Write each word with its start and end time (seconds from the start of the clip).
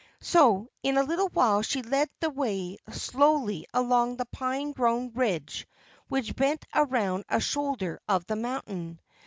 So 0.21 0.67
in 0.81 0.97
a 0.97 1.03
little 1.03 1.29
while 1.29 1.61
she 1.61 1.83
led 1.83 2.09
the 2.21 2.31
way 2.31 2.79
slowly 2.91 3.67
along 3.71 4.15
the 4.17 4.25
pine 4.25 4.71
grown 4.71 5.13
ridge 5.13 5.67
which 6.07 6.35
bent 6.35 6.65
around 6.73 7.25
a 7.29 7.39
shoulder 7.39 7.99
of 8.07 8.25
the 8.25 8.35
mountain. 8.35 8.99